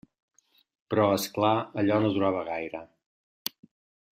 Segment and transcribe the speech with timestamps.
[0.93, 1.51] Però, és clar,
[1.83, 2.85] allò no durava gaire.